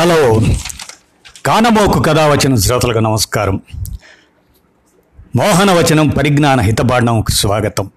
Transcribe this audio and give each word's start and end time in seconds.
Hello. 0.00 0.40
కానమోకు 1.46 2.02
కథావచన 2.02 2.54
శ్రోతలకు 2.54 2.98
నమస్కారం. 2.98 3.60
మోహనవచనం 5.36 6.08
పరిజ్ఞాన 6.08 6.60
హితపాండంకు 6.60 7.30
స్వాగతం. 7.30 7.90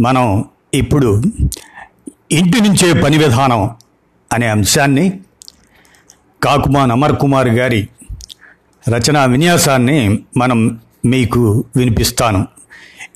మనం 0.00 0.44
ఇప్పుడు 0.74 1.22
ఇంటి 2.32 2.60
నుంచే 2.60 2.92
పని 2.92 3.18
విధానం 3.18 3.70
అనే 4.32 4.46
అంశాన్ని 4.48 5.20
కాకుమాన్ 6.42 6.92
అమర్ 6.92 7.16
కుమార్ 7.16 7.48
గారి 7.48 7.88
రచనా 8.88 9.24
విన్యాసాన్ని 9.24 10.18
మనం 10.36 10.80
మీకు 11.06 11.64
వినిపిస్తాను. 11.76 12.46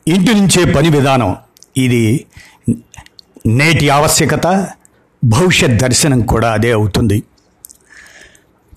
ఇంటి 0.09 0.35
నుంచే 0.35 0.65
పని 0.65 0.89
విధానం 0.89 1.37
ఇది 1.77 2.27
నేటి 3.47 3.89
ఆవశ్యకత 3.89 4.69
భవిష్యత్ 5.25 5.73
దర్శనం 5.73 6.21
కూడా 6.23 6.53
అదే 6.53 6.73
అవుతుంది. 6.73 7.23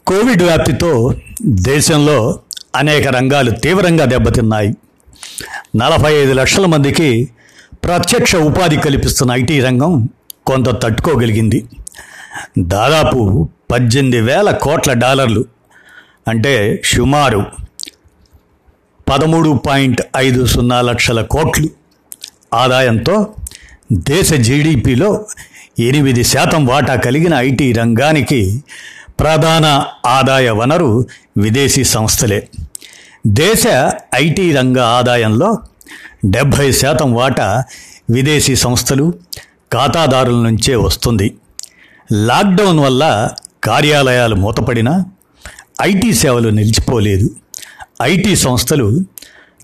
కోవిడ్ 0.08 0.44
వ్యాప్తితో 0.44 1.16
దేశంలో 1.44 2.40
అనేక 2.76 3.08
రంగాలు 3.08 3.52
తీవ్రంగా 3.52 4.06
దెబ్బతిన్నాయి. 4.06 4.76
నలభై 5.76 6.14
ఐదు 6.14 6.34
లక్షల 6.34 6.66
మందికి 6.66 7.30
ప్రత్యక్ష 7.84 8.36
ఉపాధి 8.36 8.78
కల్పిస్తున్న 8.78 9.32
ఐటీ 9.32 9.60
రంగం 9.60 10.10
కొంత 10.48 10.84
తట్టుకోగలిగింది. 10.84 11.66
దాదాపు 12.60 13.50
పద్దెనిమిది 13.72 14.22
వేల 14.22 14.52
కోట్ల 14.52 14.94
డాలర్లు 14.94 15.46
అంటే 16.28 16.82
సుమారు 16.86 17.46
పదమూడు 19.10 19.60
పాయింట్ 19.68 20.02
ఐదు 20.18 20.46
సున్నా 20.46 20.82
లక్షల 20.82 21.22
కోట్లు. 21.22 21.70
ఆదాయంతో 22.54 23.28
దేశ 23.94 24.34
జీడిపిలో 24.34 25.26
ఎనిమిది 25.80 26.24
శాతం 26.24 26.66
వాటా 26.66 26.96
కలిగిన 26.96 27.34
ఐటీ 27.34 27.72
రంగానికి 27.72 28.64
ప్రధాన 29.20 29.86
ఆదాయ 30.06 30.50
వనరు 30.50 31.08
విదేశీ 31.38 31.84
సంస్థలే. 31.84 32.50
దేశ 33.28 33.64
ఐటీ 34.16 34.52
రంగ 34.52 34.80
ఆదాయంలో 34.80 35.58
డెబ్భై 36.26 36.72
శాతం 36.72 37.14
వాటా 37.14 37.64
విదేశీ 38.10 38.56
సంస్థలు 38.56 39.14
ఖాతాదారుల 39.74 40.36
నుంచే 40.36 40.76
వస్తుంది. 40.76 41.36
లాక్డౌన్ 42.12 42.80
వల్ల 42.80 43.30
కార్యాలయాలు 43.64 44.36
మూతపడినా 44.36 45.06
ఐటీ 45.82 46.14
సేవలు 46.14 46.50
నిలిచిపోలేదు. 46.50 47.30
ఐటీ 48.02 48.36
సంస్థలు 48.36 49.02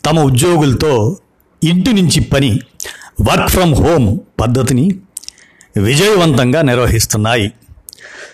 తమ 0.05 0.19
ఉద్యోగులతో 0.19 1.17
ఇంటి 1.63 1.93
నుంచి 1.93 2.19
పని 2.19 2.59
వర్క్ 3.21 3.49
ఫ్రమ్ 3.49 3.75
హోమ్ 3.75 4.19
పద్ధతిని 4.41 4.85
విజయవంతంగా 5.77 6.61
నిర్వహిస్తున్నాయి. 6.61 7.51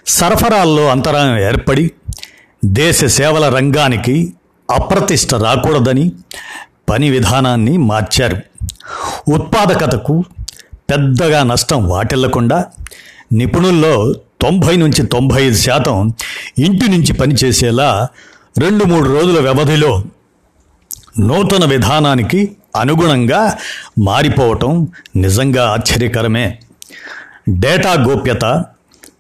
సరఫరాల్లో 0.08 0.90
అంతరాయం 0.90 1.38
ఏర్పడి 1.38 1.92
దేశ 2.66 3.06
సేవల 3.06 3.50
రంగానికి 3.50 4.34
అప్రతిష్ట 4.72 5.34
రాకూడదని 5.36 6.12
పని 6.90 7.10
విధానాన్ని 7.10 7.78
మార్చారు. 7.78 8.38
ఉత్పాదకతకు 9.32 10.24
పెద్దగా 10.74 11.44
నష్టం 11.44 11.90
వాటిల్లకుండా 11.90 12.66
నిపుణుల్లో 13.34 14.14
తొంభై 14.42 14.78
నుంచి 14.78 15.04
తొంభై 15.08 15.44
ఐదు 15.44 15.56
శాతం 15.56 16.14
ఇంటి 16.58 16.92
నుంచి 16.92 17.14
పనిచేసేలా 17.14 18.08
రెండు 18.58 18.84
మూడు 18.84 19.10
రోజుల 19.10 19.40
వ్యవధిలో 19.40 20.04
నూతన 21.20 21.66
విధానానికి 21.66 22.58
అనుగుణంగా 22.76 23.58
మారిపోవటం 24.00 24.88
నిజంగా 25.16 25.70
ఆశ్చర్యకరమే. 25.70 26.60
డేటా 27.50 27.94
గోప్యత 27.94 28.66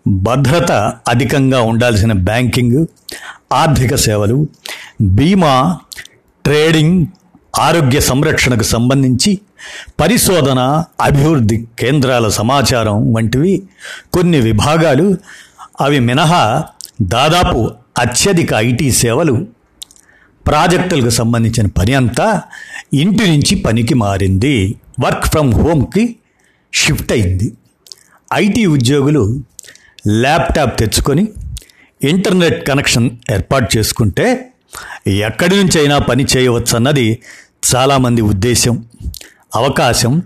భద్రత 0.07 0.71
అధికంగా 1.07 1.61
ఉండాల్సిన 1.61 2.13
బ్యాంకింగ్ 2.13 2.85
ఆర్థిక 3.53 3.95
సేవలు 3.95 4.47
బీమా 5.01 5.77
ట్రేడింగ్ 6.45 7.05
ఆరోగ్య 7.59 7.99
సంరక్షణకు 7.99 8.63
సంబంధించి 8.63 9.39
పరిశోధన 9.99 10.83
అభివృద్ధి 11.01 11.67
కేంద్రాల 11.79 12.27
సమాచారం 12.27 13.13
వంటివి 13.13 13.63
కొన్ని 14.13 14.41
విభాగాలు. 14.41 15.17
అవి 15.81 15.99
మినహా 15.99 16.63
దాదాపు 17.01 17.71
అత్యధిక 17.97 18.53
ఐటీ 18.53 18.91
సేవలు. 18.91 19.47
ప్రాజెక్టులకు 20.47 21.09
సంబంధించిన 21.09 21.67
పని 21.67 21.93
అంతా 21.93 22.41
ఇంటి 22.93 23.29
నుంచి 23.29 23.55
పనికి 23.55 23.93
మారింది. 23.93 24.75
వర్క్ 25.05 25.25
ఫ్రమ్ 25.25 25.53
హోమ్కి 25.53 26.15
షిఫ్ట్ 26.73 27.11
అయింది. 27.11 27.53
ఐటీ 28.33 28.65
ఉద్యోగులు 28.65 29.43
ల్యాప్టాప్ 30.07 30.79
తెచ్చుకొని 30.79 31.27
ఇంటర్నెట్ 32.03 32.67
కనెక్షన్ 32.67 33.09
ఏర్పాటు 33.31 33.77
చేసుకుంటే 33.77 34.51
ఎక్కడి 35.07 35.55
నుంచైనా 35.55 35.97
పని 35.97 36.25
చేయవచ్చు 36.37 36.75
అన్నది 36.75 37.19
చాలామంది 37.75 38.21
ఉద్దేశం. 38.21 38.85
అవకాశం 39.55 40.21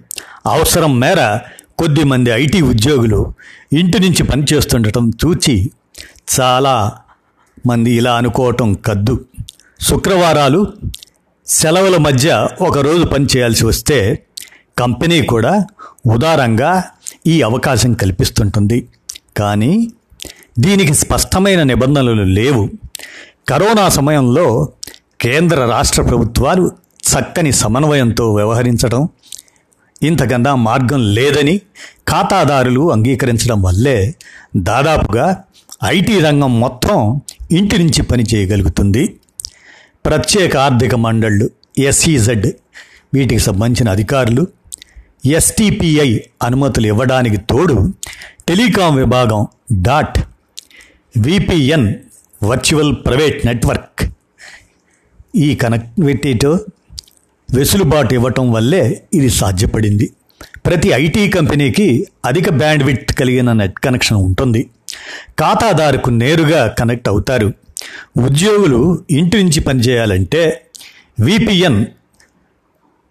అవసరం 0.45 0.99
మేర 0.99 1.39
కొద్దిమంది 1.79 2.29
ఐటీ 2.29 2.61
ఉద్యోగులు 2.61 3.33
ఇంటి 3.73 3.99
నుంచి 3.99 4.23
పనిచేస్తుండటం 4.23 5.09
చూచి 5.09 5.71
చాలా 6.39 6.91
మంది 7.67 7.91
ఇలా 7.91 8.15
అనుకోవటం 8.15 8.73
కద్దు. 8.73 9.25
శుక్రవారాలు 9.81 10.73
సెలవుల 11.47 11.97
మధ్య 11.97 12.47
ఒకరోజు 12.61 13.03
పని 13.03 13.27
చేయాల్సి 13.37 13.65
వస్తే 13.65 14.23
కంపెనీ 14.77 15.21
కూడా 15.21 15.65
ఉదారంగా 16.05 16.83
ఈ 17.27 17.41
అవకాశం 17.41 17.93
కల్పిస్తుంటుంది. 17.93 18.87
కానీ 19.37 19.91
దీనికి 20.59 20.93
స్పష్టమైన 20.93 21.63
నిబంధనలు 21.63 22.23
లేవు. 22.23 22.69
కరోనా 23.49 23.89
సమయంలో 23.89 24.69
కేంద్ర 25.21 25.65
రాష్ట్ర 25.65 26.01
ప్రభుత్వాలు 26.01 26.71
చక్కని 27.01 27.51
సమన్వయంతో 27.51 28.33
వ్యవహరించడం 28.33 29.09
ఇంతకన్నా 30.03 30.55
మార్గం 30.55 31.13
లేదని 31.13 31.61
ఖాతాదారులు 32.07 32.91
అంగీకరించడం 32.91 33.61
వల్లే 33.61 34.15
దాదాపుగా 34.55 35.43
ఐటీ 35.83 36.19
రంగం 36.19 36.59
మొత్తం 36.59 37.21
ఇంటి 37.51 37.77
నుంచి 37.77 38.01
పని 38.01 38.23
చేయగలుగుతుంది. 38.23 39.17
ప్రత్యేక 40.05 40.57
ఆర్థిక 40.57 40.95
మండళ్ళు 40.95 41.49
ఎస్ఈజెడ్ 41.77 42.47
వీటికి 43.13 43.39
సంబంధించిన 43.39 43.89
అధికారులు 43.89 44.47
ఎస్టిపిఐ 45.25 46.19
అనుమతులు 46.43 46.87
ఇవ్వడానికి 46.87 47.37
తోడు 47.37 47.93
టెలికాం 48.47 48.95
విభాగం 48.95 49.47
DoT 49.81 50.19
VPN 51.17 51.95
virtual 52.43 52.95
private 53.05 53.45
network. 53.45 54.11
ఈ 55.35 55.55
కనెక్టివిటీతో 55.55 56.59
వెసులుబాటు 57.53 58.13
ఇవ్వటం 58.13 58.51
వల్లే 58.51 59.07
ఇది 59.13 59.29
సాధ్యపడింది. 59.29 60.11
ప్రతి 60.65 60.89
ఐటీ 60.89 61.29
కంపెనీకి 61.29 62.07
అధిక 62.25 62.49
బ్యాండ్విడ్త్ 62.49 63.13
కలిగిన 63.13 63.53
నెట్ 63.53 63.79
కనెక్షన్ 63.79 64.17
ఉంటుంది. 64.17 64.69
ఖాతాదారుకు 65.39 66.09
నేరుగా 66.09 66.67
కనెక్ట్ 66.67 67.09
అవుతారు. 67.09 67.53
ఉద్యోగులు 68.17 69.05
ఇంటి 69.09 69.43
నుంచి 69.43 69.59
పనిచేయాలంటే 69.59 70.65
విపిఎన్ 71.19 71.85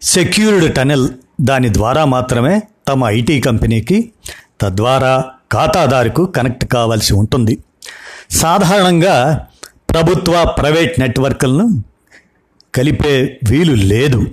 సెక్యూర్డ్ 0.01 0.75
టనెల్ 0.75 1.09
దాని 1.41 1.73
ద్వారా 1.73 2.05
మాత్రమే 2.05 2.61
తమ 2.87 3.05
ఐటీ 3.05 3.41
కంపెనీకి 3.41 4.11
తద్వారా 4.61 5.25
ఖాతాదారుకు 5.53 6.25
కనెక్ట్ 6.25 6.65
కావాల్సి 6.65 7.13
ఉంటుంది. 7.13 7.57
సాధారణంగా 8.29 9.47
ప్రభుత్వ 9.89 10.55
ప్రైవేట్ 10.57 10.99
నెట్వర్క్లను 10.99 11.83
కలిపే 12.75 13.39
వీలు 13.49 13.73
లేదు. 13.73 14.25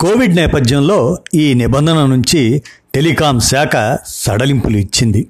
కోవిడ్ 0.00 0.36
నేపథ్యంలో 0.36 1.18
ఈ 1.34 1.54
నిబంధన 1.54 2.06
నుంచి 2.06 2.62
టెలికాం 2.94 3.40
శాఖ 3.40 3.98
సడలింపులు 4.06 4.76
ఇచ్చింది. 4.76 5.26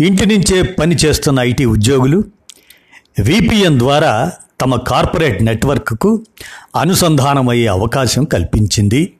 ఇంటి 0.00 0.26
నుంచే 0.26 0.62
పని 0.62 0.96
చేస్తున్న 1.04 1.40
ఐటీ 1.40 1.64
ఉద్యోగులు 1.64 2.24
విపిఎన్ 3.18 3.78
ద్వారా 3.78 4.32
తమ 4.60 4.76
కార్పొరేట్ 4.76 5.42
నెట్వర్క్కు 5.42 6.24
అనుసంధానమయ్యే 6.76 7.66
అవకాశం 7.66 8.24
కల్పించింది. 8.24 9.12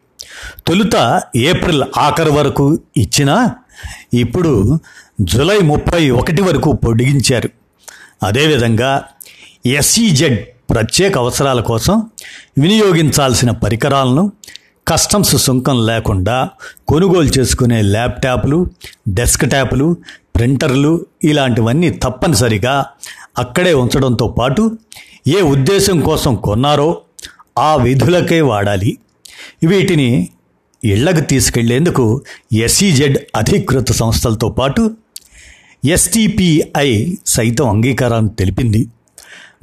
తొలుత 0.66 1.22
ఏప్రిల్ 1.36 1.82
ఆఖరు 1.98 2.30
వరకు 2.30 2.78
ఇచ్చినా 2.96 3.54
ఇప్పుడు 4.14 4.78
జూలై 5.20 5.58
ముప్పై 5.58 6.10
ఒకటి 6.10 6.42
వరకు 6.42 6.72
పొడిగించారు. 6.72 7.48
అదేవిధంగా 8.22 9.04
ఎస్ఈజెడ్ 9.66 10.46
ప్రత్యేక 10.70 11.18
అవసరాల 11.18 11.60
కోసం 11.60 12.10
వినియోగించాల్సిన 12.58 13.50
పరికరాలను 13.50 14.32
కస్టమ్స్ 14.88 15.36
సుంకం 15.36 15.86
లేకుండా 15.86 16.50
కొనుగోలు 16.88 17.26
చేసుకునే 17.26 17.82
ల్యాప్టాప్లు 17.82 18.66
డెస్క్టాప్లు 19.08 19.96
ప్రింటర్లు 20.36 21.06
ఇలాంటివన్నీ 21.24 21.90
తప్పనిసరిగా 21.90 22.86
అక్కడే 23.38 23.74
ఉంచడంతో 23.74 24.28
పాటు 24.28 24.78
ఏ 25.26 25.40
ఉద్దేశం 25.40 26.00
కోసం 26.00 26.34
కొన్నారో 26.34 27.00
ఆ 27.58 27.76
విధులకే 27.76 28.40
వాడాలి. 28.40 28.98
వీటిని 29.64 30.28
ఇళ్ళకు 30.84 31.20
తీసుకెళ్ళేందుకు 31.20 32.22
ఎస్ఈజెడ్ 32.52 33.18
అధీకృత 33.36 33.92
సంస్థలతో 33.92 34.48
పాటు 34.48 34.90
ఎస్టీపీఐ 35.84 37.14
సైతం 37.26 37.68
అంగీకారాన్ని 37.68 38.30
తెలిపింది. 38.30 38.88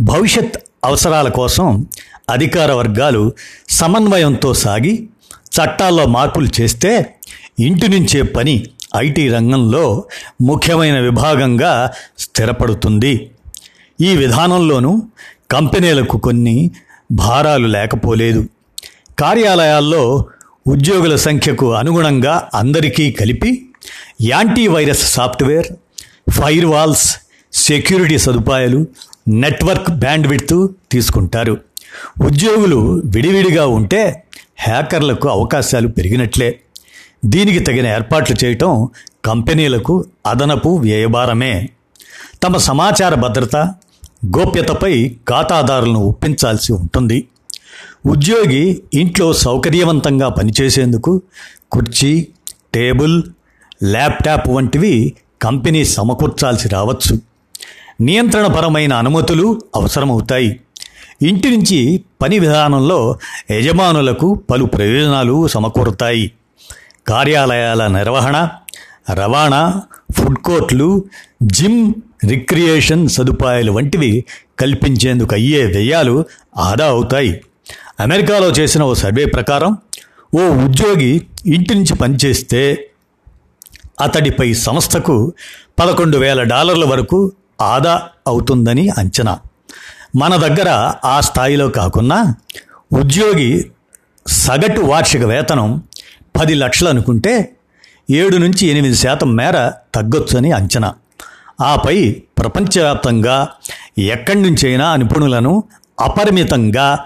భవిష్యత్ 0.01 0.57
అవసరాల 0.85 1.29
కోసం 1.29 1.87
అధికార 2.29 2.71
వర్గాలు 2.71 3.33
సమన్వయంతో 3.69 4.53
సాగి 4.53 5.09
చట్టాల్లో 5.31 6.05
మార్పులు 6.05 6.61
చేస్తే 6.61 7.15
ఇంటి 7.59 7.87
నుంచే 7.87 8.21
పని 8.21 8.69
ఐటీ 8.97 9.29
రంగంలో 9.29 10.03
ముఖ్యమైన 10.41 10.99
విభాగంగా 10.99 11.91
స్థిరపడుతుంది. 12.19 13.31
ఈ 14.01 14.15
విధానంలోనూ 14.15 15.01
కంపెనీలకు 15.51 16.17
కొన్ని 16.17 16.71
భారాలు 17.11 17.67
లేకపోలేదు. 17.67 18.45
కార్యాలయాల్లో 19.19 20.25
ఉద్యోగుల 20.67 21.15
సంఖ్యకు 21.15 21.73
అనుగుణంగా 21.73 22.49
అందరికీ 22.53 23.11
కలిపి 23.11 23.67
antivirus 24.21 25.13
software 25.13 25.67
fire 26.29 26.65
walls 26.65 27.17
security 27.53 28.17
సదుపాయాలు 28.17 28.87
నెట్వర్క్ 29.27 29.91
బ్యాండ్విడ్త్ 29.91 30.67
తీసుకుంటారు. 30.91 31.57
ఉద్యోగులు 32.21 33.01
విడివిడిగా 33.05 33.67
ఉంటే 33.67 34.23
హ్యాకర్లకు 34.57 35.27
అవకాశాలు 35.29 35.87
పెరిగినట్లే. 35.87 36.59
దీనికి 37.25 37.59
తగిన 37.59 37.87
ఏర్పాట్లు 37.87 38.45
చేయటం 38.45 38.89
కంపెనీలకు 39.25 40.05
అదనపు 40.25 40.69
వ్యయభారమే. 40.69 41.69
తమ 42.43 42.57
సమాచార 42.57 43.13
భద్రత 43.15 43.55
గోప్యతపై 44.37 45.15
ఖాతాదారులను 45.29 45.99
ఒప్పించాల్సి 45.99 46.73
ఉంటుంది. 46.73 47.27
ఉద్యోగి 48.05 48.81
ఇంట్లో 48.93 49.33
సౌకర్యవంతంగా 49.33 50.29
పనిచేసేందుకు 50.29 51.21
కుర్చీ 51.71 52.27
టేబుల్ 52.73 53.23
ల్యాప్టాప్ 53.83 54.49
వంటివి 54.49 55.13
కంపెనీ 55.41 55.85
సమకూర్చాల్సి 55.85 56.69
రావచ్చు. 56.69 57.19
నియంత్రణపరమైన 58.01 58.93
అనుమతులు 58.93 59.61
అవసరమవుతాయి. 59.75 60.59
ఇంటి 61.21 61.49
నుంచి 61.49 62.03
పని 62.21 62.39
విధానంలో 62.39 63.17
యజమానులకు 63.51 64.35
పలు 64.35 64.65
ప్రయోజనాలు 64.65 65.47
సమకూరుతాయి. 65.47 66.31
కార్యాలయాల 67.07 67.87
నిర్వహణ 67.87 68.49
రవాణా 69.13 69.81
ఫుడ్ 70.11 70.37
కోర్ట్లు 70.37 71.05
జిమ్ 71.43 71.93
రిక్రియేషన్ 72.29 73.09
సదుపాయాలు 73.09 73.71
వంటివి 73.71 74.25
కల్పించేందుకు 74.59 75.33
అయ్యే 75.33 75.65
వ్యయాలు 75.65 76.25
ఆదా 76.57 76.85
అవుతాయి. 76.85 77.41
అమెరికాలో 77.99 78.49
చేసిన 78.49 78.83
ఓ 78.83 78.93
సర్వే 78.93 79.25
ప్రకారం 79.25 79.77
ఓ 80.35 80.39
ఉద్యోగి 80.39 81.27
ఇంటి 81.45 81.75
నుంచి 81.75 81.93
పనిచేస్తే 81.93 82.89
అతడిపై 84.01 84.53
సంస్థకు 84.53 85.33
పదకొండు 85.79 86.17
వేల 86.17 86.43
డాలర్ల 86.43 86.85
వరకు 86.85 87.31
ఆదా 87.61 88.03
అవుతుందని 88.27 88.89
అంచనా. 88.89 89.39
మన 90.15 90.35
దగ్గర 90.35 90.93
ఆ 91.05 91.19
స్థాయిలో 91.19 91.69
కాకున్నా 91.69 92.35
ఉద్యోగి 92.93 93.71
సగటు 94.27 94.81
వార్షిక 94.81 95.23
వేతనం 95.23 95.83
పది 96.39 96.53
లక్షలు 96.53 96.89
అనుకుంటే 96.89 97.55
ఏడు 98.11 98.37
నుంచి 98.37 98.67
ఎనిమిది 98.67 98.95
శాతం 98.95 99.35
మేర 99.35 99.71
తగ్గొచ్చని 99.95 100.51
అంచనా. 100.51 100.95
ఆపై 101.61 102.15
ప్రపంచవ్యాప్తంగా 102.37 103.47
ఎక్కడి 103.97 104.41
నుంచైనా 104.41 104.95
నిపుణులను 104.95 105.63
అపరిమితంగా 105.99 106.99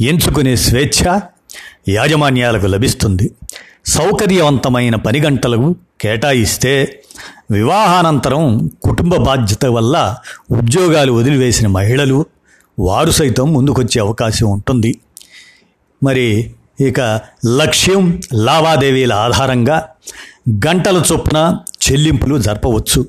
ఎంచుకునే 0.00 0.56
స్వేచ్ఛ 0.56 1.20
యాజమాన్యాలకు 1.88 2.66
లభిస్తుంది. 2.66 3.30
సౌకర్యవంతమైన 3.86 4.96
పని 4.96 5.20
గంటలకు 5.20 5.76
కేటాయిస్తే 6.00 7.02
వివాహానంతరం 7.50 8.70
కుటుంబ 8.82 9.16
బాధ్యత 9.16 9.66
వల్ల 9.66 10.16
ఉద్యోగాలు 10.50 11.12
వదిలివేసిన 11.12 11.66
మహిళలు 11.66 12.26
వారు 12.78 13.10
సైతం 13.10 13.52
ముందుకొచ్చే 13.52 14.00
అవకాశం 14.00 14.50
ఉంటుంది. 14.50 15.00
మరి 16.02 16.54
ఇక 16.80 17.00
లక్ష్యం 17.46 18.20
లావాదేవీల 18.34 19.12
ఆధారంగా 19.12 19.88
గంటల 20.50 21.02
చొప్పున 21.12 21.58
చెల్లింపులు 21.86 22.38
జరపవచ్చు. 22.38 23.06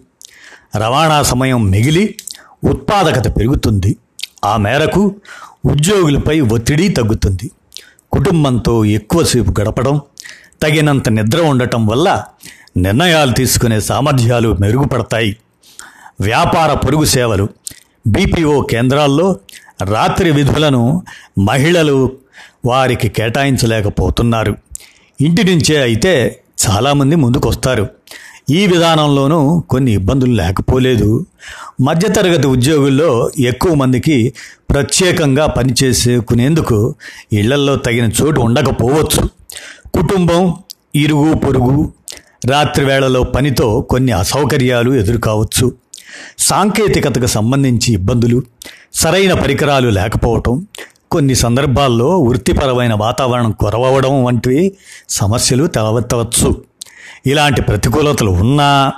రవాణా 0.76 1.22
సమయం 1.22 1.70
మిగిలి 1.70 2.18
ఉత్పాదకత 2.64 3.38
పెరుగుతుంది. 3.38 3.98
ఆ 4.46 4.58
మేరకు 4.58 5.16
ఉద్యోగులపై 5.68 6.40
ఒత్తిడి 6.40 6.90
తగ్గుతుంది. 6.90 7.52
కుటుంబంతో 8.12 8.86
ఎక్కువసేపు 8.86 9.62
గడపడం 9.62 10.02
తగినంత 10.64 11.10
నిద్ర 11.10 11.42
ఉండటం 11.42 11.88
వల్ల 11.88 12.24
నిర్ణయాలు 12.78 13.32
తీసుకునే 13.32 13.80
సామర్థ్యాలు 13.80 14.58
మెరుగుపడతాయి. 14.60 15.38
వ్యాపార 16.22 16.74
పొరుగు 16.74 17.06
సేవలు 17.06 17.50
బీపీఓ 18.08 18.62
కేంద్రాల్లో 18.62 19.40
రాత్రి 19.84 20.32
విధులను 20.32 21.04
మహిళలు 21.38 22.18
వారికి 22.66 23.10
కేటాయించలేకపోతున్నారు. 23.10 24.58
ఇంటి 25.22 25.44
నుంచే 25.44 25.82
అయితే 25.82 26.44
చాలామంది 26.70 27.16
ముందుకొస్తారు. 27.16 27.88
ఈ 28.50 28.68
విధానంలోనూ 28.68 29.60
కొన్ని 29.60 29.94
ఇబ్బందులు 29.94 30.32
లేకపోలేదు. 30.32 31.26
మధ్యతరగతి 31.82 32.48
ఉద్యోగుల్లో 32.48 33.30
ఎక్కువ 33.40 33.74
మందికి 33.74 34.34
ప్రత్యేకంగా 34.70 35.46
పనిచేసుకునేందుకు 35.46 36.96
ఇళ్ళల్లో 37.34 37.76
తగిన 37.76 38.12
చోటు 38.22 38.42
ఉండకపోవచ్చు. 38.42 39.30
కుటుంబం 39.86 40.54
ఇరుగు 40.96 41.34
పొరుగు 41.34 41.92
రాత్రి 42.46 42.86
వేళలో 42.86 43.24
పనితో 43.24 43.82
కొన్ని 43.82 44.12
అసౌకర్యాలు 44.12 44.92
ఎదురుకావచ్చు. 44.92 45.74
సాంకేతికతకు 46.40 47.26
సంబంధించి 47.26 47.94
ఇబ్బందులు 47.94 48.44
సరైన 48.94 49.34
పరికరాలు 49.34 49.90
లేకపోవటం 49.90 50.68
కొన్ని 51.12 51.36
సందర్భాల్లో 51.36 52.20
వృత్తిపరమైన 52.20 52.94
వాతావరణం 52.94 53.52
కొరవడం 53.52 54.24
వంటివి 54.24 54.72
సమస్యలు 55.10 55.68
తలవెత్తవచ్చు. 55.68 56.67
ఇలాంటి 57.26 57.62
ప్రతికూలతలు 57.62 58.32
ఉన్నా 58.32 58.94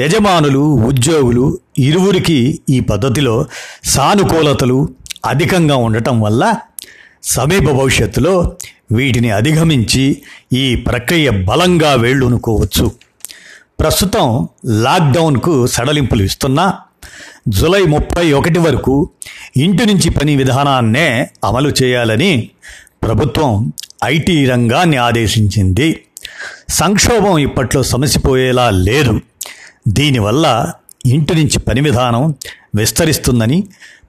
యజమానులు 0.00 0.58
ఉద్యోగులు 0.58 1.58
ఇరువురికి 1.78 2.60
ఈ 2.70 2.80
పద్ధతిలో 2.80 3.46
సానుకూలతలు 3.84 4.88
అధికంగా 5.24 5.76
ఉండటం 5.76 6.20
వల్ల 6.20 6.54
సమీప 7.22 7.70
భవిష్యత్తులో 7.70 8.56
వీటిని 8.92 9.30
అధిగమించి 9.30 10.22
ఈ 10.52 10.76
ప్రక్రియ 10.76 11.30
బలంగా 11.30 11.94
వేళ్ళునుకోవచ్చు. 11.94 12.92
ప్రస్తుతం 13.80 14.48
లాక్డౌన్కు 14.66 15.66
సడలింపులు 15.66 16.22
ఇస్తున్నా 16.22 16.74
జూలై 17.48 17.82
ముప్పై 17.82 18.32
ఒకటి 18.32 18.58
వరకు 18.58 19.10
ఇంటి 19.56 19.86
నుంచి 19.86 20.10
పని 20.10 20.36
విధానాన్నే 20.36 21.28
అమలు 21.44 21.72
చేయాలని 21.82 22.50
ప్రభుత్వం 23.02 23.72
ఐటీ 24.04 24.46
రంగాన్ని 24.46 24.96
ఆదేశించింది. 24.96 26.00
సంక్షోభం 26.70 27.38
ఇప్పట్లో 27.38 27.82
సమసిపోయేలా 27.82 28.70
లేదు. 28.70 29.20
దీనివల్ల 29.88 30.72
ఇంటి 31.06 31.34
నుంచి 31.34 31.58
పని 31.58 31.80
విధానం 31.80 32.34
విస్తరిస్తుందని 32.74 33.62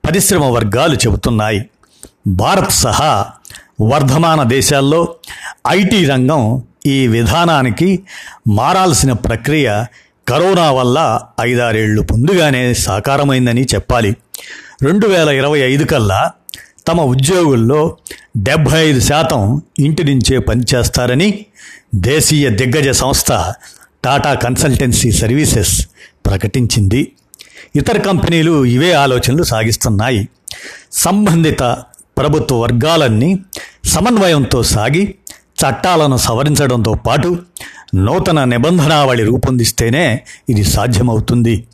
పరిశ్రమ 0.08 0.44
వర్గాలు 0.44 0.96
చెబుతున్నాయి. 0.96 1.70
భారత్ 2.28 2.72
సహా 2.72 3.26
వర్ధమాన 3.82 4.44
దేశాల్లో 4.44 5.16
ఐటీ 5.68 6.06
రంగం 6.06 6.64
ఈ 6.86 7.08
విధానానికి 7.08 8.04
మారాల్సిన 8.48 9.12
ప్రక్రియ 9.12 9.84
కరోనా 10.28 10.72
వల్ల 10.72 11.22
ఐదారేళ్ళు 11.42 12.06
ముందుగానే 12.12 12.74
సాకారమైందని 12.74 13.64
చెప్పాలి. 13.64 14.16
రెండు 14.84 15.08
వేల 15.08 15.30
ఇరవై 15.30 15.60
ఐదు 15.60 15.84
కల్లా 15.84 16.32
తమ 16.88 17.02
ఉద్యోగుల్లో 17.02 17.98
డెబ్భై 18.38 18.88
ఐదు 18.88 19.00
శాతం 19.00 19.62
ఇంటి 19.80 20.04
నుంచే 20.04 20.40
పనిచేస్తారని 20.40 21.46
దేశీయ 21.96 22.50
దిగ్గజ 22.50 22.90
సంస్థ 22.90 23.54
టాటా 24.06 24.34
కన్సల్టెన్సీ 24.34 25.12
సర్వీసెస్ 25.12 25.88
ప్రకటించింది. 26.26 27.12
ఇతర 27.76 27.98
కంపెనీలు 27.98 28.66
ఇవే 28.66 28.92
ఆలోచనలు 28.92 29.44
సాగిస్తున్నాయి. 29.44 30.30
సంబంధిత 30.92 31.64
ప్రభుత్వ 32.18 32.56
వర్గాలన్నీ 32.56 33.40
సమన్వయంతో 33.86 34.64
సాగి 34.64 35.16
చట్టాలను 35.62 36.18
సవరించడంతో 36.18 36.94
పాటు 36.94 37.40
నూతన 37.96 38.44
నిబంధనావళి 38.44 39.24
రూపొందిస్తేనే 39.24 40.22
ఇది 40.50 40.64
సాధ్యమవుతుంది. 40.64 41.68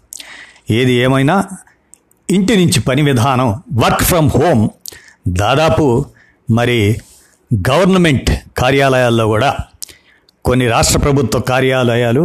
ఏది 0.71 0.93
ఏమైనా 0.93 1.43
ఇంటి 2.29 2.53
నుంచి 2.55 2.79
పని 2.79 3.01
విధానం 3.01 3.49
వర్క్ 3.77 4.03
ఫ్రమ్ 4.03 4.29
హోమ్ 4.29 4.63
దాదాపు 5.37 5.85
మరి 6.47 6.79
గవర్నమెంట్ 7.51 8.29
కార్యాలయాల్లో 8.57 9.25
కూడా 9.27 9.51
కొన్ని 10.45 10.65
రాష్ట్ర 10.67 10.99
ప్రభుత్వ 10.99 11.39
కార్యాలయాలు 11.49 12.23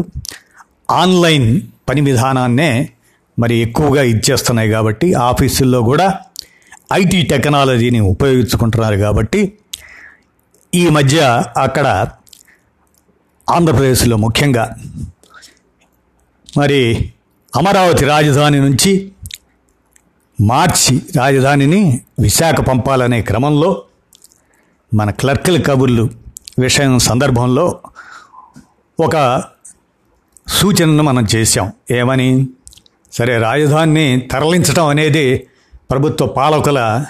ఆన్లైన్ 0.93 1.49
పని 1.89 2.01
విధానాన్నే 2.01 2.71
మరి 3.39 3.55
ఎక్కువగా 3.61 4.03
ఇచ్చేస్తున్నాయి 4.05 4.71
కాబట్టి 4.71 5.07
ఆఫీసుల్లో 5.23 5.81
కూడా 5.83 6.09
ఐటీ 6.93 7.21
టెక్నాలజీని 7.23 8.01
ఉపయోగించుకుంటున్నారు 8.11 8.99
కాబట్టి 8.99 9.41
ఈ 10.73 10.85
మధ్య 10.89 11.21
అక్కడ 11.59 11.87
ఆంధ్రప్రదేశ్లో 13.47 14.17
ముఖ్యంగా 14.17 14.65
మరి 16.49 16.81
అమరావతి 17.53 18.05
రాజధాని 18.07 18.59
నుంచి 18.61 18.93
మార్చి 20.41 21.03
రాజధానిని 21.17 22.01
విశాఖ 22.21 22.55
పంపాలనే 22.61 23.23
క్రమంలో 23.23 23.83
మన 24.95 25.11
క్లర్కుల 25.11 25.63
కబుర్లు 25.63 26.11
విషయం 26.59 26.99
సందర్భంలో 26.99 27.79
ఒక 29.01 29.45
సూచనను 30.49 31.03
మనం 31.03 31.27
చేశాం. 31.35 31.73
ఏమని? 31.91 32.49
సరే 33.13 33.39
రాజధానిని 33.39 34.21
తరలించడం 34.21 34.87
అనేది 34.87 35.49
ప్రభుత్వ 35.91 36.27
పాలకుల 36.27 37.05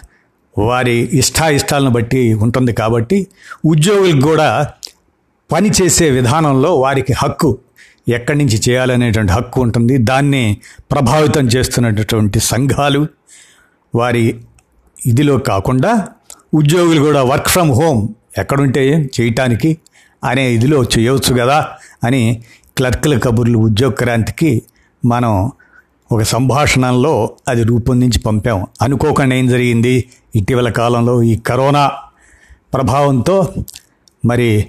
వారి 0.58 1.10
ఇష్టాయిష్టాలను 1.12 1.90
బట్టి 1.90 2.34
ఉంటుంది 2.34 2.72
కాబట్టి 2.72 3.26
ఉద్యోగులకు 3.64 4.26
కూడా 4.26 4.68
పని 5.52 5.70
చేసే 5.82 6.10
విధానంలో 6.10 6.80
వారికి 6.80 7.12
హక్కు 7.12 7.58
ఎక్కడి 8.08 8.38
నుంచి 8.38 8.62
చేయాలనేటువంటి 8.68 9.32
హక్కు 9.32 9.60
ఉంటుంది. 9.60 9.98
దాన్ని 9.98 10.56
ప్రభావితం 10.90 11.46
చేస్తున్నటువంటి 11.46 12.40
సంఘాలు 12.40 13.06
వారి 13.94 14.40
ఇదిలో 15.06 15.38
కాకుండా 15.38 16.08
ఉద్యోగులు 16.54 17.00
కూడా 17.00 17.22
వర్క్ 17.22 17.48
ఫ్రమ్ 17.48 17.70
హోమ్ 17.70 18.08
ఎక్కడుంటే 18.38 19.10
చేయటానికి 19.20 19.78
అనే 20.24 20.54
ఇదిలో 20.54 20.84
చేయవచ్చు 20.84 21.40
కదా 21.40 21.68
అని 22.04 22.42
క్లర్కుల 22.76 23.18
కబుర్లు 23.18 23.58
ఉద్యోగ 23.58 23.92
క్రాంతికి 23.92 24.62
మనం 25.04 25.50
ఒక 26.12 26.22
సంభాషణలో 26.22 27.30
అది 27.48 27.62
రూపొందించి 27.62 28.18
పంపాం. 28.18 28.66
అనుకోకుండా 28.82 29.36
ఏం 29.36 29.46
జరిగింది? 29.48 30.04
ఇటీవల 30.36 30.70
కాలంలో 30.70 31.22
ఈ 31.22 31.36
కరోనా 31.36 31.92
ప్రభావంతో 32.74 33.54
మరి 34.24 34.68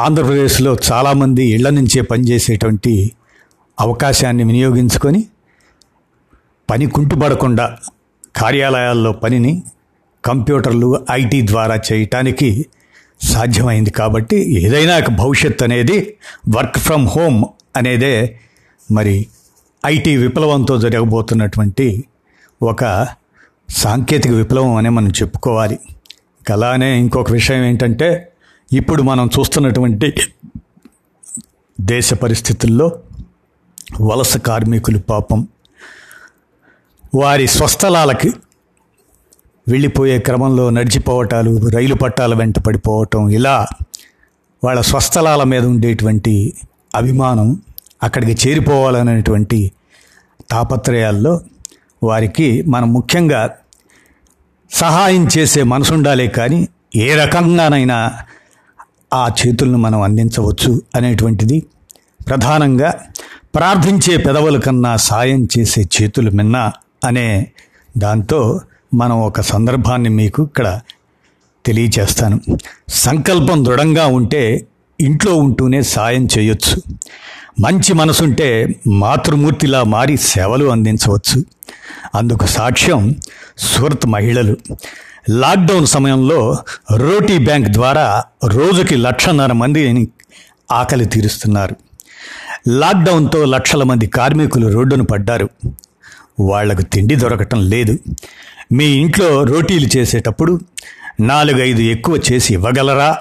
ఆంధ్రప్రదేశ్లో 0.00 0.76
చాలామంది 0.92 1.44
ఇళ్ళ 1.44 1.70
నుంచే 1.70 2.00
పనిచేసేటువంటి 2.00 3.12
అవకాశాన్ని 3.80 4.44
వినియోగించుకొని 4.44 5.26
పని 6.70 6.86
కుంటుపడకుండా 6.86 7.78
కార్యాలయాల్లో 8.36 9.12
పనిని 9.12 9.62
కంప్యూటర్లు 10.24 11.04
ఐటీ 11.10 11.46
ద్వారా 11.46 11.80
చేయటానికి 11.92 12.66
సాధ్యమైంది 13.20 13.90
కాబట్టి 13.90 14.36
ఏదైనా 14.36 14.98
భవిష్యత్ 14.98 15.62
అనేది 15.62 16.16
వర్క్ 16.56 16.78
ఫ్రమ్ 16.78 17.08
హోమ్ 17.08 17.44
అనేదే 17.76 18.36
మరి 18.92 19.26
ఐటీ 19.86 20.16
విప్లవంతో 20.16 20.78
జరగబోతున్నటువంటి 20.78 22.04
ఒక 22.62 23.06
సాంకేతిక 23.68 24.32
విప్లవం 24.32 24.74
అనే 24.74 24.88
మనం 24.88 25.08
చెప్పుకోవాలి. 25.08 25.78
అలానే 26.50 26.98
ఇంకొక 26.98 27.32
విషయం 27.32 27.64
ఏంటంటే 27.64 28.29
ఇప్పుడు 28.70 29.02
మనం 29.02 29.26
చూస్తున్నటువంటి 29.26 30.08
దేశ 31.80 32.14
పరిస్థితుల్లో 32.14 32.86
వలస 34.00 34.36
కార్మికులు 34.38 34.98
పాపం. 34.98 35.40
వారి 37.14 37.46
స్వస్థలాలకి 37.46 38.30
వెళ్ళిపోయే 39.68 40.18
క్రమంలో 40.18 40.70
నడిచిపోవటాలు 40.70 41.70
రైలు 41.76 41.94
పట్టాల 41.94 42.34
వెంట 42.34 42.58
పడిపోవటం 42.58 43.28
ఇలా 43.30 43.56
వాళ్ళ 44.64 44.80
స్వస్థలాల 44.80 45.42
మీద 45.42 45.64
ఉండేటువంటి 45.64 46.34
అభిమానం 46.94 47.48
అక్కడికి 48.02 48.48
చేరిపోవాలనేటువంటి 48.48 49.72
తాపత్రయాల్లో 50.50 51.40
వారికి 52.02 52.62
మనం 52.66 52.92
ముఖ్యంగా 52.92 53.40
సహాయం 54.70 55.28
చేసే 55.38 55.62
మనసుండాలే 55.62 56.26
కానీ 56.28 56.60
ఏ 56.96 57.14
రకంగానైనా 57.14 57.98
ఆ 59.12 59.34
చేతులను 59.40 59.78
మనం 59.78 60.00
అందించవచ్చు 60.00 60.82
అనేటువంటిది 60.94 61.66
ప్రధానంగా 62.28 62.94
ప్రార్థించే 63.54 64.16
పెదవుల 64.16 64.60
కన్నా 64.60 64.96
సాయం 64.96 65.48
చేసే 65.58 65.80
చేతులు 65.80 66.30
మిన్న 66.30 66.72
అనే 67.04 67.46
దాంతో 67.98 68.60
మనం 68.94 69.20
ఒక 69.20 69.40
సందర్భాన్ని 69.40 70.08
మీకు 70.08 70.42
ఇక్కడ 70.42 70.80
తెలియచేస్తాను. 71.66 72.40
సంకల్పం 72.88 73.64
దృఢంగా 73.64 74.06
ఉంటే 74.06 74.66
ఇంట్లో 75.00 75.34
ఉంటూనే 75.36 75.82
సాయం 75.82 76.28
చేయొచ్చు. 76.38 76.82
మంచి 77.60 77.92
మనసుంటే 77.92 78.68
మాతృమూర్తిలా 78.86 79.82
మారి 79.82 80.16
సేవలు 80.16 80.66
అందించవచ్చు. 80.66 81.44
అందుకు 82.14 82.46
సాక్ష్యం 82.46 83.14
సూరత్ 83.58 84.06
మహిళలు. 84.06 84.56
లాక్డౌన్ 85.30 85.86
సమయంలో 85.86 86.56
రోటీ 86.96 87.38
బ్యాంక్ 87.38 87.68
ద్వారా 87.68 88.24
రోజుకి 88.44 88.96
లక్షన్నర 88.96 89.52
మందిని 89.52 90.08
ఆకలి 90.72 91.04
తీరుస్తున్నారు. 91.04 91.76
లాక్డౌన్తో 92.68 93.44
లక్షల 93.44 93.82
మంది 93.82 94.06
కార్మికులు 94.06 94.72
రోడ్డును 94.72 95.04
పడ్డారు. 95.04 95.50
వాళ్ళకు 96.40 96.82
తిండి 96.82 97.16
దొరకటం 97.16 97.70
లేదు. 97.70 97.98
మీ 98.72 98.84
ఇంట్లో 98.84 99.44
రోటీలు 99.44 99.88
చేసేటప్పుడు 99.96 100.60
నాలుగైదు 101.20 101.80
ఎక్కువ 101.80 102.18
చేసి 102.32 102.54
ఇవ్వగలరా? 102.54 103.18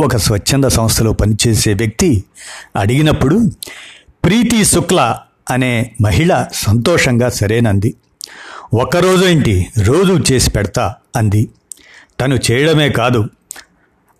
ఒక 0.00 0.16
స్వచ్ఛంద 0.16 0.64
సంస్థలో 0.64 1.12
పనిచేసే 1.12 1.74
వ్యక్తి 1.74 2.24
అడిగినప్పుడు 2.76 3.50
ప్రీతి 4.24 4.64
శుక్ల 4.64 5.18
అనే 5.50 5.90
మహిళ 6.00 6.46
సంతోషంగా 6.54 7.28
సరేనంది. 7.28 7.94
ఒక్కరోజు 8.74 9.24
ఏంటి? 9.24 9.66
రోజు 9.78 10.32
చేసి 10.32 10.50
పెడతా. 10.50 10.94
అంది. 11.16 11.48
తను 12.20 12.38
చేయడమే 12.50 12.88
కాదు 12.88 13.28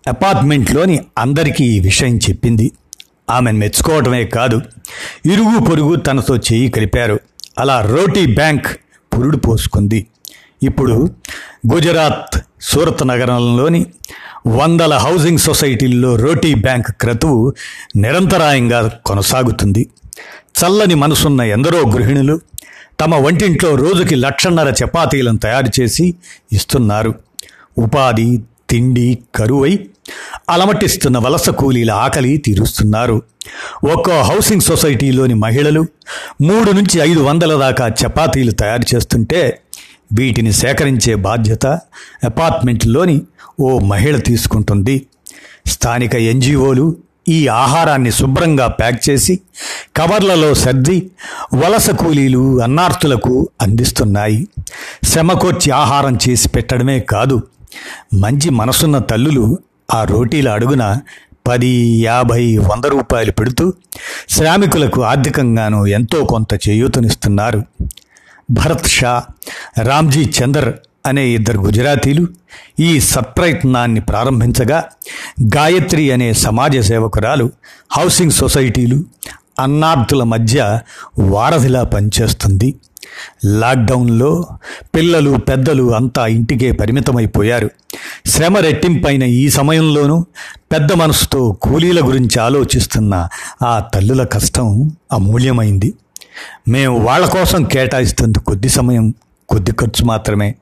అపార్ట్మెంట్లోని 0.07 0.99
అందరికీ 1.17 1.63
ఈ 1.63 1.79
విషయం 1.79 2.17
చెప్పింది. 2.17 2.71
ఆమెను 3.29 3.57
మెచ్చుకోవడమే 3.57 4.25
కాదు 4.25 4.61
ఇరుగు 5.25 5.65
పొరుగు 5.65 5.95
తనతో 5.95 6.37
చేయి 6.37 6.69
కలిపారు. 6.69 7.19
అలా 7.59 7.81
రోటీ 7.81 8.35
బ్యాంక్ 8.35 8.67
పురుడు 9.13 9.37
పోసుకుంది. 9.37 10.07
ఇప్పుడు 10.63 11.09
గుజరాత్ 11.73 12.41
సూరత్ 12.61 13.07
నగరంలోని 13.07 13.85
వందల 14.47 14.93
హౌసింగ్ 14.93 15.37
సొసైటీల్లో 15.37 16.15
రోటీ 16.15 16.53
బ్యాంక్ 16.53 16.87
క్రతువు 16.91 17.53
నిరంతరాయంగా 17.95 18.87
కొనసాగుతుంది. 19.05 19.89
చల్లని 20.59 20.95
మనసున్న 20.95 21.41
ఎందరో 21.41 21.79
గృహిణులు 21.79 22.41
తమ 22.99 23.15
వంటింట్లో 23.15 23.75
రోజుకి 23.75 24.15
లక్షన్నర 24.15 24.73
చపాతీలను 24.83 25.37
తయారు 25.37 25.81
చేసి 25.81 26.15
ఇస్తున్నారు. 26.51 27.15
ఉపాధి 27.77 28.41
తిండి 28.69 29.19
కరువై 29.35 29.73
అలమటిస్తున్న 30.49 31.17
వలస 31.17 31.49
కూలీల 31.49 31.91
ఆకలి 31.91 32.37
తీరుస్తున్నారు. 32.37 33.21
ఒక్కో 33.83 34.21
హౌసింగ్ 34.21 34.61
సొసైటీలోని 34.61 35.33
మహిళలు 35.33 35.81
మూడు 36.41 36.71
నుంచి 36.71 36.99
ఐదు 36.99 37.19
వందల 37.19 37.55
దాకా 37.55 37.87
చపాతీలు 37.87 38.51
తయారు 38.51 38.95
చేస్తుంటే 38.95 39.61
వీటిని 40.13 40.51
సేకరించే 40.53 41.15
బాధ్యత 41.15 41.65
అపార్ట్మెంట్లోని 42.23 43.21
ఓ 43.59 43.79
మహిళ 43.79 44.17
తీసుకుంటుంది. 44.17 45.07
స్థానిక 45.65 46.15
ఎన్జిఓలు 46.15 46.97
ఈ 47.27 47.47
ఆహారాన్ని 47.47 48.11
శుభ్రంగా 48.11 48.67
ప్యాక్ 48.67 49.09
చేసి 49.09 49.39
కవర్లలో 49.95 50.53
సర్ది 50.53 51.11
వలస 51.53 51.89
కూలీలు 51.89 52.61
అన్నార్తులకు 52.61 53.49
అందిస్తున్నాయి. 53.61 54.47
శ్రమకొచ్చి 55.03 55.71
ఆహారం 55.71 56.17
చేసి 56.29 56.49
పెట్టడమే 56.49 56.99
కాదు 56.99 57.43
మంచి 58.13 58.49
మనసున్న 58.49 58.97
తల్లులు 58.97 59.59
ఆ 59.93 60.03
రోటీల 60.03 60.49
అడుగున 60.49 60.99
పది 61.47 62.01
యాభై 62.03 62.57
వంద 62.57 62.85
రూపాయలు 62.85 63.31
పెడుతూ 63.31 63.73
శ్రామికులకు 64.29 65.03
ఆర్థికంగాను 65.03 65.85
ఎంతో 65.85 66.25
కొంత 66.25 66.69
చేయూతనిస్తున్నారు. 66.69 67.63
భరత్ 68.51 68.87
షా 68.87 69.23
రామ్జీ 69.83 70.23
చందర్ 70.23 70.73
అనే 71.05 71.27
ఇద్దరు 71.27 71.57
గుజరాతీలు 71.57 72.27
ఈ 72.79 72.99
సత్ప్రయత్నాన్ని 72.99 74.01
ప్రారంభించగా 74.01 74.83
గాయత్రి 75.55 76.11
అనే 76.11 76.33
సమాజ 76.33 76.79
సేవకురాలు 76.79 77.51
హౌసింగ్ 77.91 78.31
సొసైటీలు 78.31 79.05
అన్నార్థుల 79.59 80.23
మధ్య 80.23 80.79
వారధిలా 81.19 81.83
పనిచేస్తుంది. 81.83 82.75
లాక్డౌన్లో 83.45 84.47
పిల్లలు 84.95 85.37
పెద్దలు 85.37 85.95
అంతా 85.95 86.27
ఇంటికే 86.27 86.71
పరిమితమైపోయారు. 86.71 87.69
శ్రమ 88.25 88.57
రెట్టింపైన 88.57 89.23
ఈ 89.23 89.49
సమయంలోనూ 89.49 90.25
పెద్ద 90.71 90.93
మనసుతో 90.93 91.51
కూలీల 91.61 92.07
గురించి 92.07 92.41
ఆలోచిస్తున్న 92.41 93.27
ఆ 93.63 93.79
తల్లుల 93.79 94.23
కష్టం 94.23 94.91
అమూల్యమైంది. 95.11 95.93
మేము 96.67 96.99
వాళ్ళ 96.99 97.25
కోసం 97.25 97.63
కేటాయిస్తుంది 97.63 98.39
కొద్ది 98.39 98.69
సమయం 98.69 99.13
కొద్ది 99.49 99.71
ఖర్చు 99.71 100.05
మాత్రమే. 100.05 100.55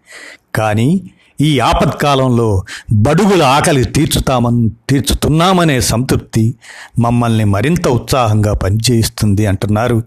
కానీ 0.56 1.12
ఈ 1.42 1.60
ఆపత్కాలంలో 1.60 2.64
బడుగుల 2.94 3.44
ఆకలి 3.44 3.84
తీర్చుతామని 3.84 4.72
తీర్చుతున్నామనే 4.90 5.82
సంతృప్తి 5.82 6.56
మమ్మల్ని 7.00 7.44
మరింత 7.44 7.88
ఉత్సాహంగా 7.88 8.54
పనిచేయిస్తుంది 8.54 9.46
అంటున్నారు 9.46 10.04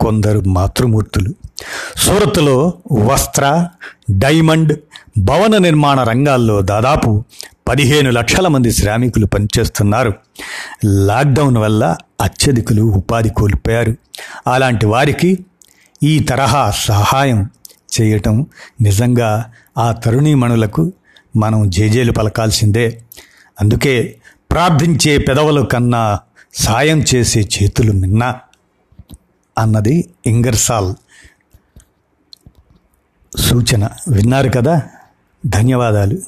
కొందరు 0.00 0.40
మాతృమూర్తులు. 0.40 1.34
సూరత్లో 1.96 2.74
వస్త్ర 2.92 3.68
డైమండ్ 4.10 4.80
భవన 5.18 5.58
నిర్మాణ 5.58 6.02
రంగాల్లో 6.02 6.60
దాదాపు 6.60 7.24
పదిహేను 7.68 8.10
లక్షల 8.10 8.48
మంది 8.48 8.72
శ్రామికులు 8.72 9.26
పనిచేస్తున్నారు. 9.26 10.12
లాక్డౌన్ 10.84 11.56
వల్ల 11.56 11.96
అత్యధికులు 12.20 12.82
ఉపాధి 12.82 13.28
కోల్పోయారు. 13.28 13.96
అలాంటి 14.46 14.86
వారికి 14.86 15.38
ఈ 16.02 16.18
తరహా 16.18 16.70
సహాయం 16.70 17.50
చేయటం 18.00 18.46
నిజంగా 18.80 19.52
ఆ 19.78 19.92
తరుణీమణులకు 19.92 20.92
మనం 21.36 21.70
జేజేలు 21.70 22.12
పలకాల్సిందే. 22.12 23.02
అందుకే 23.60 24.16
ప్రార్థించే 24.50 25.18
పెదవుల 25.18 25.64
కన్నా 25.64 26.20
సాయం 26.54 27.04
చేసే 27.14 27.40
చేతులు 27.40 27.92
మిన్నా 27.92 28.40
అన్నది 29.58 30.08
ఇంగర్సాల్ 30.26 30.94
సూచన. 33.36 33.88
విన్నారు 34.08 34.50
కదా? 34.50 34.82
ధన్యవాదాలు. 35.46 36.18